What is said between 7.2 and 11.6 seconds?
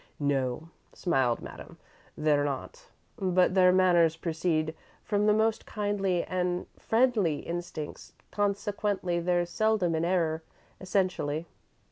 instincts, consequently they're seldom in error, essentially."